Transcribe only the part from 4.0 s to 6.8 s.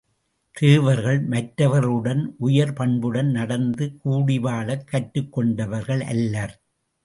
கூடிவாழக் கற்றுக்கொண்டவர்கள் அல்லர்.